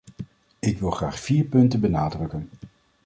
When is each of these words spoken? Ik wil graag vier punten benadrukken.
Ik 0.59 0.79
wil 0.79 0.89
graag 0.91 1.19
vier 1.19 1.43
punten 1.43 1.79
benadrukken. 1.79 2.49